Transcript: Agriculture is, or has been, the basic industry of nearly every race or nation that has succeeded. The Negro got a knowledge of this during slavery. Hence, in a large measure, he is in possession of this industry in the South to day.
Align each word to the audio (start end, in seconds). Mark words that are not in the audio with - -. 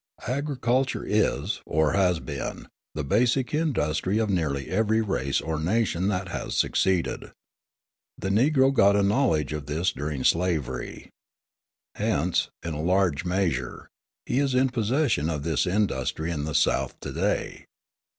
Agriculture 0.27 1.03
is, 1.05 1.61
or 1.63 1.93
has 1.93 2.19
been, 2.19 2.67
the 2.95 3.03
basic 3.03 3.53
industry 3.53 4.17
of 4.17 4.31
nearly 4.31 4.67
every 4.67 4.99
race 4.99 5.39
or 5.39 5.59
nation 5.59 6.07
that 6.07 6.29
has 6.29 6.57
succeeded. 6.57 7.31
The 8.17 8.29
Negro 8.31 8.73
got 8.73 8.95
a 8.95 9.03
knowledge 9.03 9.53
of 9.53 9.67
this 9.67 9.91
during 9.91 10.23
slavery. 10.23 11.11
Hence, 11.93 12.49
in 12.63 12.73
a 12.73 12.81
large 12.81 13.25
measure, 13.25 13.89
he 14.25 14.39
is 14.39 14.55
in 14.55 14.69
possession 14.69 15.29
of 15.29 15.43
this 15.43 15.67
industry 15.67 16.31
in 16.31 16.45
the 16.45 16.55
South 16.55 16.99
to 17.01 17.13
day. 17.13 17.65